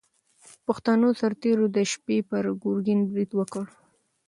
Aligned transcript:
پښتنو 0.65 1.07
سرتېرو 1.19 1.65
د 1.75 1.77
شپې 1.91 2.17
پر 2.29 2.43
ګورګین 2.61 2.99
برید 3.09 3.31
وکړ. 3.35 3.65